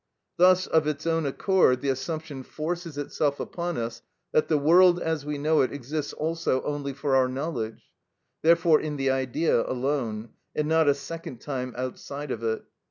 Thus 0.37 0.65
of 0.65 0.87
its 0.87 1.05
own 1.05 1.27
accord 1.27 1.81
the 1.81 1.89
assumption 1.89 2.41
forces 2.41 2.97
itself 2.97 3.39
upon 3.39 3.77
us, 3.77 4.01
that 4.31 4.47
the 4.47 4.57
world, 4.57 4.99
as 4.99 5.27
we 5.27 5.37
know 5.37 5.61
it, 5.61 5.71
exists 5.71 6.11
also 6.11 6.63
only 6.63 6.91
for 6.91 7.15
our 7.15 7.27
knowledge, 7.27 7.87
therefore 8.41 8.81
in 8.81 8.97
the 8.97 9.11
idea 9.11 9.61
alone, 9.63 10.29
and 10.55 10.67
not 10.67 10.87
a 10.89 10.95
second 10.95 11.39
time 11.39 11.75
outside 11.77 12.31
of 12.31 12.41
it. 12.41 12.63